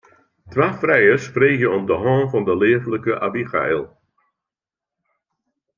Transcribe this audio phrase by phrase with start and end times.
[0.51, 3.83] Twa frijers freegje om de hân fan de leaflike Abigail.